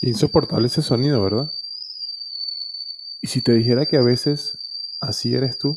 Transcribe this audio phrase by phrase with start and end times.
[0.00, 1.50] Insoportable ese sonido, ¿verdad?
[3.22, 4.58] ¿Y si te dijera que a veces
[5.00, 5.76] así eres tú?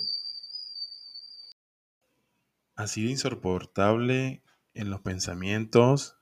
[2.76, 4.44] Así de insoportable
[4.74, 6.18] en los pensamientos,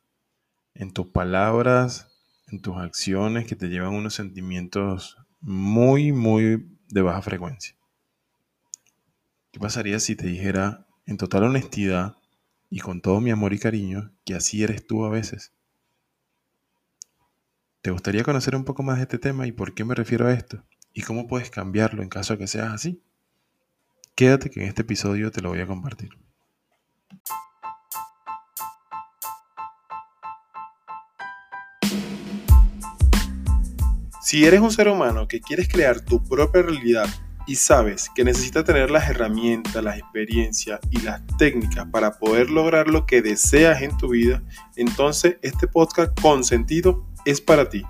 [0.74, 2.08] en tus palabras,
[2.48, 7.76] en tus acciones que te llevan unos sentimientos muy, muy de baja frecuencia.
[9.52, 12.16] ¿Qué pasaría si te dijera en total honestidad
[12.70, 15.57] y con todo mi amor y cariño que así eres tú a veces?
[17.88, 20.34] ¿Te gustaría conocer un poco más de este tema y por qué me refiero a
[20.34, 20.62] esto?
[20.94, 23.02] ¿Y cómo puedes cambiarlo en caso de que seas así?
[24.14, 26.10] Quédate que en este episodio te lo voy a compartir.
[34.22, 37.08] Si eres un ser humano que quieres crear tu propia realidad
[37.48, 42.90] y sabes que necesitas tener las herramientas, las experiencias y las técnicas para poder lograr
[42.90, 44.44] lo que deseas en tu vida,
[44.76, 47.84] entonces este podcast con sentido es para ti.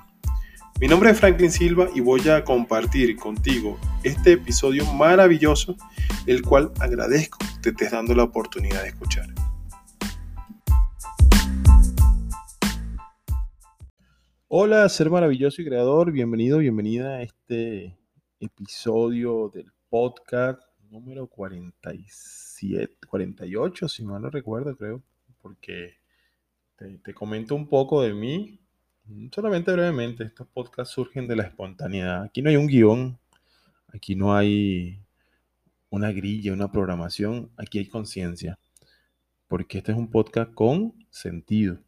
[0.82, 5.76] Mi nombre es Franklin Silva y voy a compartir contigo este episodio maravilloso,
[6.26, 9.27] el cual agradezco que te estés dando la oportunidad de escuchar.
[14.48, 17.96] Hola, ser maravilloso y creador, bienvenido, bienvenida a este
[18.40, 25.04] episodio del podcast número 47, 48, si mal no recuerdo, creo,
[25.44, 25.98] porque
[26.76, 28.62] te, te comento un poco de mí,
[29.32, 32.24] solamente brevemente, estos podcasts surgen de la espontaneidad.
[32.24, 33.20] Aquí no hay un guion,
[33.88, 35.00] aquí no hay
[35.90, 38.60] una grilla, una programación, aquí hay conciencia.
[39.48, 41.80] Porque este es un podcast con sentido,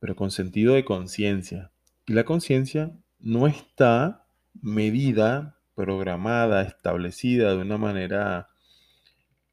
[0.00, 1.70] pero con sentido de conciencia.
[2.06, 4.26] Y la conciencia no está
[4.60, 8.48] medida, programada, establecida de una manera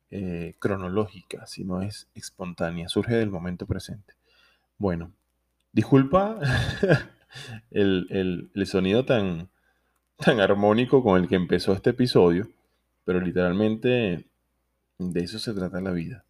[0.10, 4.14] eh, cronológica, sino es espontánea, surge del momento presente.
[4.78, 5.14] Bueno,
[5.74, 6.38] Disculpa
[7.72, 9.50] el, sonido tan,
[10.18, 12.50] tan armónico con el que empezó este episodio,
[13.06, 14.26] pero literalmente
[15.00, 16.26] de eso se trata la vida.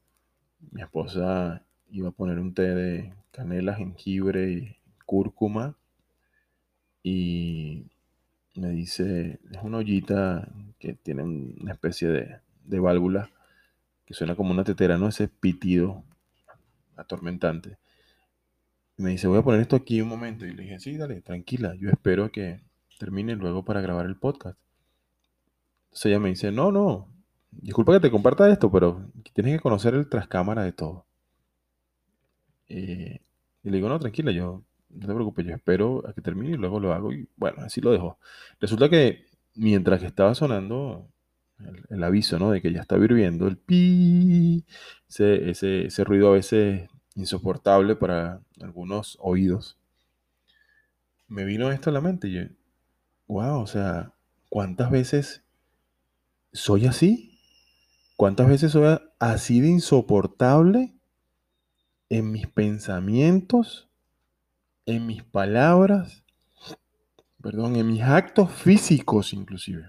[0.71, 4.77] Mi esposa iba a poner un té de canela, jengibre y
[5.07, 5.75] cúrcuma
[7.01, 7.87] y
[8.55, 13.31] me dice, es una ollita que tiene una especie de, de válvula
[14.05, 15.07] que suena como una tetera, ¿no?
[15.07, 16.03] Ese pitido
[16.95, 17.80] atormentante
[19.01, 20.45] me dice, voy a poner esto aquí un momento.
[20.45, 22.61] Y le dije, sí, dale, tranquila, yo espero que
[22.99, 24.57] termine luego para grabar el podcast.
[25.85, 27.07] Entonces ella me dice, no, no,
[27.51, 31.05] disculpa que te comparta esto, pero tienes que conocer el trascámara de todo.
[32.69, 33.19] Eh,
[33.63, 36.57] y le digo, no, tranquila, yo, no te preocupes, yo espero a que termine y
[36.57, 37.11] luego lo hago.
[37.11, 38.17] Y bueno, así lo dejo.
[38.59, 39.25] Resulta que
[39.55, 41.07] mientras que estaba sonando
[41.89, 42.51] el, aviso, ¿no?
[42.51, 44.65] De que ya está hirviendo, el pi,
[45.09, 46.89] ese, ese, ese ruido a veces
[47.21, 49.77] insoportable para algunos oídos,
[51.27, 52.41] me vino esto a la mente y yo,
[53.27, 54.13] wow, o sea,
[54.49, 55.43] ¿cuántas veces
[56.51, 57.39] soy así?
[58.17, 60.93] ¿Cuántas veces soy así de insoportable
[62.09, 63.87] en mis pensamientos,
[64.85, 66.23] en mis palabras,
[67.41, 69.85] perdón, en mis actos físicos inclusive?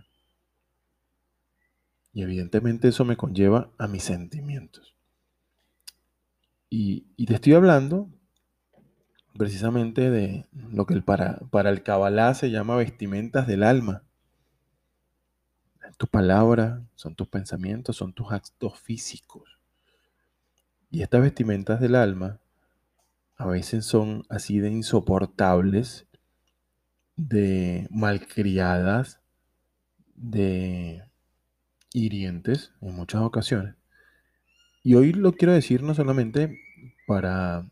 [2.15, 4.95] Y evidentemente eso me conlleva a mis sentimientos.
[6.75, 8.09] Y, te estoy hablando
[9.37, 14.05] precisamente de lo que para, para el Kabbalah se llama vestimentas del alma.
[15.99, 19.61] Tu palabra, son tus pensamientos, son tus actos físicos.
[20.91, 22.41] Y estas vestimentas del alma
[23.37, 26.07] a veces son así de insoportables,
[27.17, 29.21] de malcriadas,
[30.15, 31.05] de
[31.93, 33.75] hirientes en muchas ocasiones.
[34.85, 36.61] Y hoy lo quiero decir no solamente
[37.07, 37.71] para,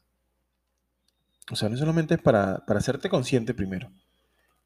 [1.50, 3.90] o sea, no solamente para, para hacerte consciente primero,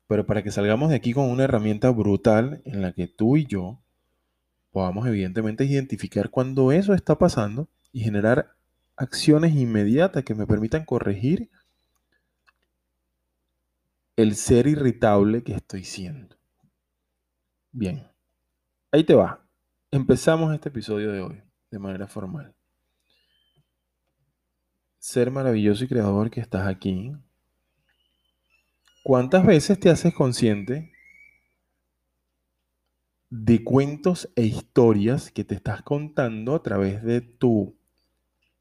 [0.06, 3.46] pero para que salgamos de aquí con una herramienta brutal en la que tú y
[3.46, 3.80] yo
[4.72, 8.54] podamos evidentemente identificar cuando eso está pasando y generar
[8.96, 11.48] acciones inmediatas que me permitan corregir
[14.16, 16.36] el ser irritable que estoy siendo.
[17.72, 18.06] Bien,
[18.92, 19.44] ahí te va.
[19.90, 22.54] Empezamos este episodio de hoy de manera formal.
[24.98, 27.12] Ser maravilloso y creador que estás aquí.
[29.02, 30.92] ¿Cuántas veces te haces consciente
[33.28, 37.76] de cuentos e historias que te estás contando a través de tu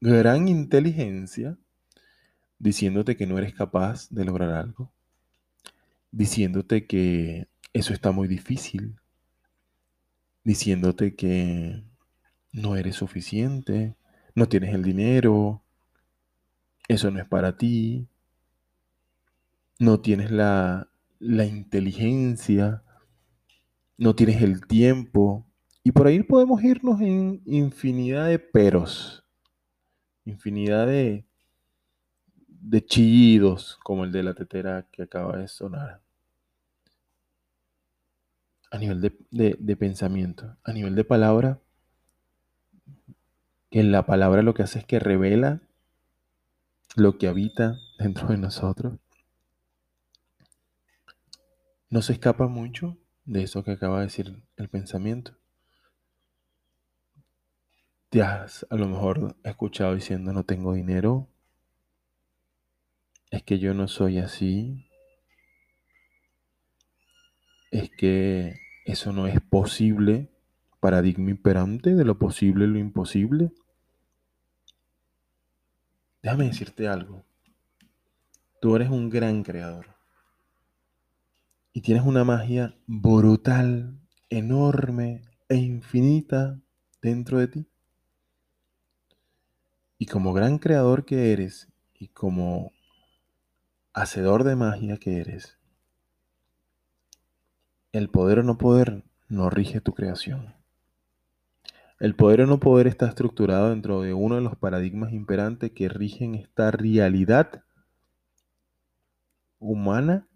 [0.00, 1.56] gran inteligencia,
[2.58, 4.92] diciéndote que no eres capaz de lograr algo,
[6.10, 8.96] diciéndote que eso está muy difícil,
[10.42, 11.84] diciéndote que
[12.54, 13.96] no eres suficiente,
[14.34, 15.62] no tienes el dinero,
[16.88, 18.08] eso no es para ti.
[19.78, 22.82] no tienes la, la inteligencia,
[23.96, 25.46] no tienes el tiempo.
[25.82, 29.24] Y por ahí podemos irnos en infinidad de peros,
[30.24, 31.26] infinidad de,
[32.48, 36.00] de chillidos, como el de la tetera que acaba de sonar.
[38.70, 41.60] A nivel de, de pensamiento, a nivel de palabra,
[43.74, 45.60] que la palabra lo que hace es que revela
[46.94, 49.00] lo que habita dentro de nosotros.
[51.90, 55.36] No se escapa mucho de eso que acaba de decir el pensamiento.
[58.10, 61.26] Te has a lo mejor escuchado diciendo no tengo dinero,
[63.32, 64.88] es que yo no soy así,
[67.72, 68.54] es que
[68.84, 70.30] eso no es posible,
[70.78, 73.50] paradigma imperante de lo posible y lo imposible.
[76.24, 77.22] Déjame decirte algo,
[78.58, 79.94] tú eres un gran creador
[81.74, 84.00] y tienes una magia brutal,
[84.30, 86.58] enorme e infinita
[87.02, 87.68] dentro de ti.
[89.98, 92.72] Y como gran creador que eres y como
[93.92, 95.58] hacedor de magia que eres,
[97.92, 100.54] el poder o no poder no rige tu creación.
[102.00, 105.88] El poder o no poder está estructurado dentro de uno de los paradigmas imperantes que
[105.88, 107.62] rigen esta realidad
[109.58, 110.26] humana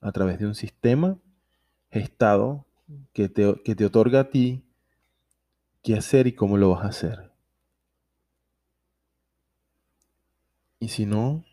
[0.00, 1.18] a través de un sistema
[1.90, 2.66] gestado
[3.12, 4.62] que te, que te otorga a ti
[5.82, 7.32] qué hacer y cómo lo vas a hacer.
[10.78, 11.44] Y si no,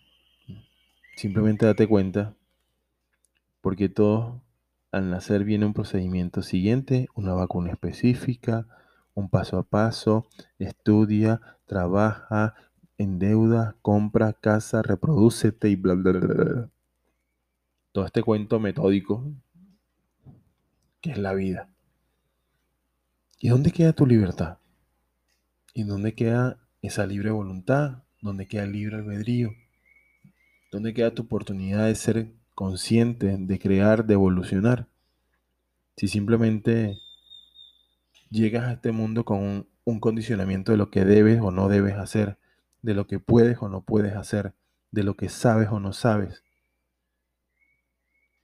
[1.15, 2.35] simplemente date cuenta,
[3.61, 4.41] porque todo
[4.91, 8.67] al nacer viene un procedimiento siguiente, una vacuna específica,
[9.13, 10.27] un paso a paso,
[10.59, 12.55] estudia, trabaja,
[12.97, 16.69] endeuda, compra, casa, reproducete y bla, bla, bla, bla
[17.93, 19.23] todo este cuento metódico
[20.99, 21.69] que es la vida.
[23.39, 24.57] ¿Y dónde queda tu libertad?
[25.73, 28.03] ¿Y dónde queda esa libre voluntad?
[28.21, 29.51] ¿Dónde queda el libre albedrío?
[30.71, 34.87] ¿Dónde queda tu oportunidad de ser consciente, de crear, de evolucionar?
[35.97, 36.97] Si simplemente
[38.33, 41.95] llegas a este mundo con un, un condicionamiento de lo que debes o no debes
[41.95, 42.37] hacer,
[42.81, 44.53] de lo que puedes o no puedes hacer,
[44.91, 46.43] de lo que sabes o no sabes,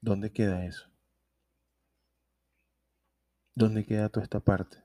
[0.02, 0.88] ¿Dónde queda eso?
[3.54, 4.78] ¿Dónde queda toda esta parte?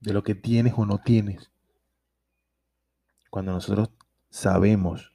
[0.00, 1.50] De lo que tienes o no tienes.
[3.30, 3.90] Cuando nosotros
[4.28, 5.14] sabemos,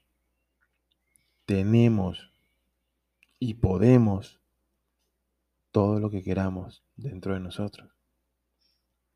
[1.46, 2.32] tenemos
[3.38, 4.42] y podemos
[5.72, 7.97] todo lo que queramos dentro de nosotros.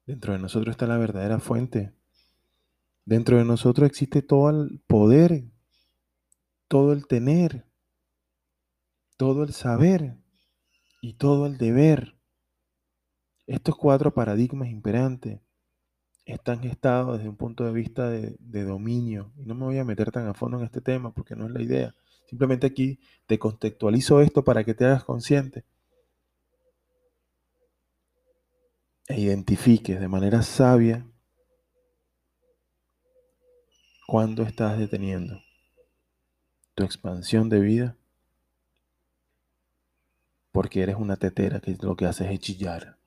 [0.06, 1.94] Dentro de nosotros está la verdadera fuente.
[3.06, 5.44] Dentro de nosotros existe todo el poder,
[6.68, 7.66] todo el tener
[9.22, 10.18] todo el saber
[11.00, 12.16] y todo el deber.
[13.46, 15.42] Estos cuatro paradigmas imperantes
[16.26, 19.32] están gestados desde un punto de vista de, dominio.
[19.38, 21.52] Y no me voy a meter tan a fondo en este tema porque no es
[21.52, 21.94] la idea.
[22.26, 25.66] Simplemente aquí te contextualizo esto para que te hagas consciente.
[29.12, 31.06] E identifiques de manera sabia
[34.08, 35.42] cuándo estás deteniendo
[36.76, 37.98] tu expansión de vida
[40.54, 42.98] porque eres una tetera que lo que haces es chillar.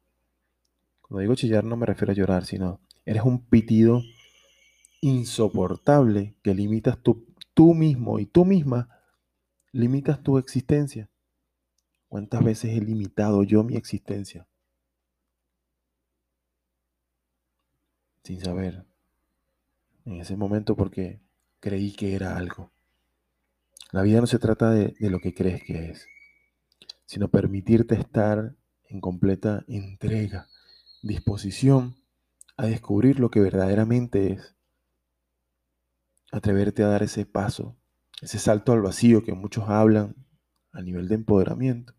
[1.00, 4.02] Cuando digo chillar no me refiero a llorar, sino eres un pitido
[5.00, 7.25] insoportable que limitas tú,
[7.55, 8.90] tú mismo y tú misma
[9.73, 11.09] limitas tu existencia.
[12.09, 14.47] ¿Cuántas veces he limitado yo mi existencia?
[18.25, 18.87] Sin saber.
[20.07, 21.21] En ese momento porque
[21.61, 22.73] creí que era algo.
[23.93, 26.09] La vida no se trata de, lo que crees que es
[27.07, 28.57] sino permitirte estar
[28.88, 30.49] en completa entrega,
[31.02, 31.97] disposición
[32.57, 34.57] a descubrir lo que verdaderamente es.
[36.33, 37.76] Atreverte a dar ese paso,
[38.23, 40.16] ese salto al vacío que muchos hablan
[40.73, 41.95] a nivel de empoderamiento.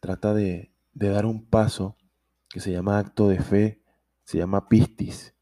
[0.00, 1.96] Trata de dar un paso
[2.48, 3.82] que se llama acto de fe,
[4.24, 5.34] se llama pistis.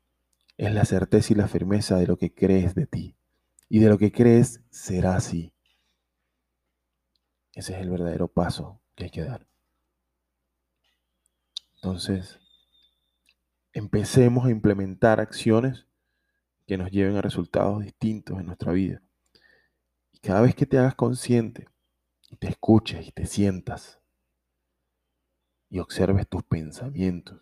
[0.56, 3.16] Es la certeza y la firmeza de lo que crees de ti.
[3.68, 5.52] Y de lo que crees será así.
[7.52, 9.46] Ese es el verdadero paso que hay que dar.
[11.76, 12.38] Entonces,
[13.72, 15.86] empecemos a implementar acciones
[16.66, 19.02] que nos lleven a resultados distintos en nuestra vida.
[20.12, 21.68] Y cada vez que te hagas consciente
[22.38, 24.00] te escuches y te sientas
[25.76, 27.38] y observes tus pensamientos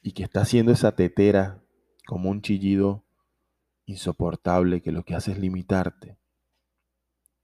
[0.00, 1.60] y que está haciendo esa tetera
[2.06, 3.02] como un chillido
[3.84, 6.16] insoportable que lo que hace es limitarte,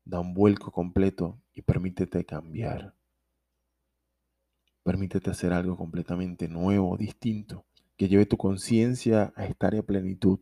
[0.04, 2.94] Da un vuelco completo y permítete cambiar.
[4.82, 7.64] Permítete hacer algo completamente nuevo, distinto,
[7.96, 10.40] que lleve tu conciencia a estar en plenitud,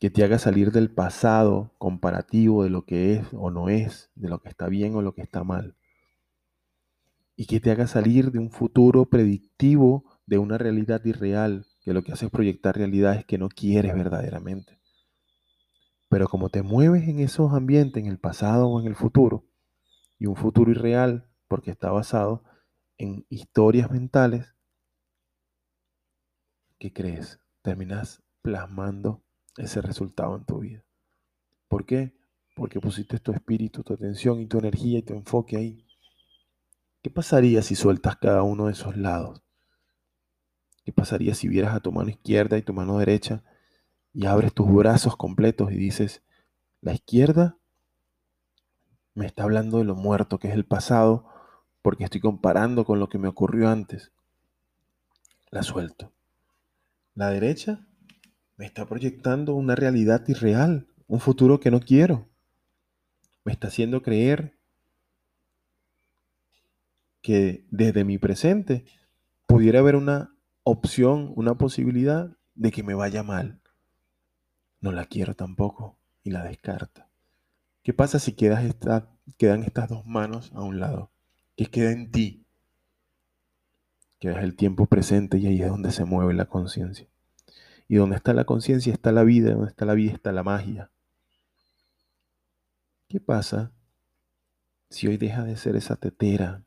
[0.00, 4.28] que te haga salir del pasado comparativo de lo que es o no es, de
[4.28, 5.76] lo que está bien o lo que está mal,
[7.36, 12.02] y que te haga salir de un futuro predictivo de una realidad irreal, que lo
[12.02, 14.80] que hace es proyectar realidades que no quieres verdaderamente.
[16.08, 19.44] Pero como te mueves en esos ambientes, en el pasado o en el futuro,
[20.18, 22.44] y un futuro irreal, porque está basado
[22.98, 24.54] en historias mentales,
[26.78, 27.40] ¿qué crees?
[27.62, 29.22] Terminas plasmando
[29.56, 30.84] ese resultado en tu vida.
[31.68, 32.14] ¿Por qué?
[32.54, 35.83] Porque pusiste tu espíritu, tu atención y tu energía y tu enfoque ahí.
[37.04, 39.42] ¿Qué pasaría si sueltas cada uno de esos lados?
[40.86, 43.44] ¿Qué pasaría si vieras a tu mano izquierda y tu mano derecha
[44.14, 46.22] y abres tus brazos completos y dices,
[46.80, 47.58] la izquierda
[49.12, 51.28] me está hablando de lo muerto que es el pasado
[51.82, 54.10] porque estoy comparando con lo que me ocurrió antes.
[55.50, 56.10] La suelto.
[57.14, 57.86] La derecha
[58.56, 62.30] me está proyectando una realidad irreal, un futuro que no quiero.
[63.44, 64.56] Me está haciendo creer
[67.24, 68.84] que desde mi presente
[69.46, 73.62] pudiera haber una opción, una posibilidad de que me vaya mal.
[74.82, 77.08] No la quiero tampoco y la descarta.
[77.82, 78.76] ¿Qué pasa si quedas
[79.38, 81.12] quedan estas dos manos a un lado?
[81.56, 82.44] ¿Qué queda en ti?
[84.18, 87.08] Queda el tiempo presente y ahí es donde se mueve la conciencia.
[87.88, 90.90] Y donde está la conciencia está la vida, donde está la vida está la magia.
[93.08, 93.72] ¿Qué pasa
[94.90, 96.64] si hoy deja de ser esa tetera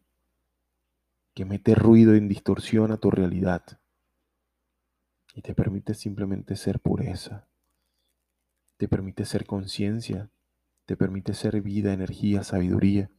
[1.38, 3.62] que mete ruido y distorsiona tu realidad
[5.36, 7.48] y te permite simplemente ser pureza?
[8.78, 10.32] Te permite ser conciencia,
[10.88, 13.12] te permite ser vida, energía, sabiduría.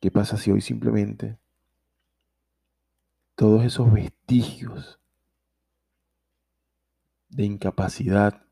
[0.00, 1.36] ¿Qué pasa si hoy simplemente
[3.34, 4.98] todos esos vestigios
[7.28, 8.46] de incapacidad,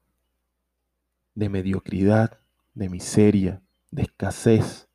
[1.35, 2.38] de mediocridad,
[2.75, 4.90] de miseria, de escasez,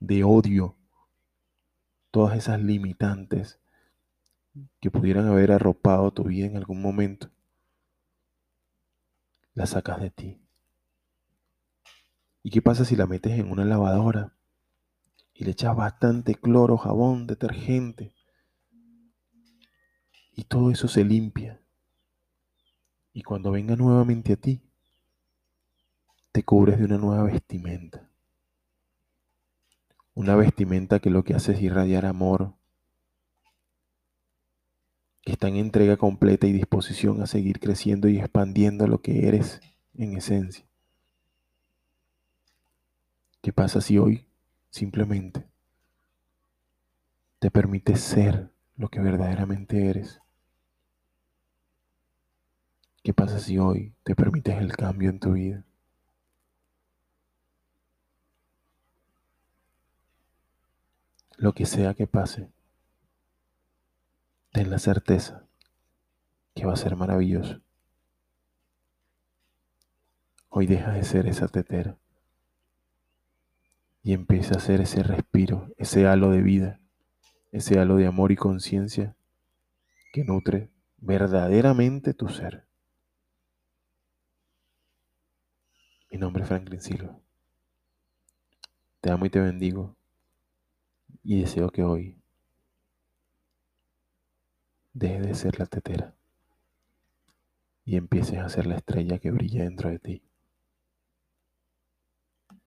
[0.00, 0.76] de odio,
[2.16, 3.60] todas esas limitantes
[4.80, 7.28] que pudieran haber arropado tu vida en algún momento,
[9.52, 10.40] las sacas de ti.
[12.42, 14.32] ¿Y qué pasa si la metes en una lavadora
[15.34, 18.14] y le echas bastante cloro, jabón, detergente?
[20.34, 21.60] Y todo eso se limpia.
[23.12, 24.62] Y cuando venga nuevamente a ti,
[26.32, 28.05] te cubres de una nueva vestimenta.
[30.16, 32.54] Una vestimenta que lo que hace es irradiar amor,
[35.20, 39.60] que está en entrega completa y disposición a seguir creciendo y expandiendo lo que eres
[39.92, 40.64] en esencia.
[43.42, 44.26] ¿Qué pasa si hoy
[44.70, 45.46] simplemente
[47.38, 50.22] te permites ser lo que verdaderamente eres?
[53.02, 55.62] ¿Qué pasa si hoy te permites el cambio en tu vida?
[61.36, 62.48] Lo que sea que pase,
[64.52, 65.44] ten la certeza
[66.54, 67.60] que va a ser maravilloso.
[70.48, 71.98] Hoy deja de ser esa tetera
[74.02, 76.80] y empieza a ser ese respiro, ese halo de vida,
[77.52, 79.14] ese halo de amor y conciencia
[80.14, 82.64] que nutre verdaderamente tu ser.
[86.10, 87.18] Mi nombre es Franklin Silva.
[89.02, 89.94] Te amo y te bendigo.
[91.28, 92.22] Y deseo que hoy
[94.92, 96.14] dejes de ser la tetera
[97.84, 100.22] y empieces a ser la estrella que brilla dentro de ti.